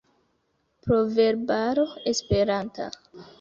[0.85, 2.89] Proverbaro esperanta.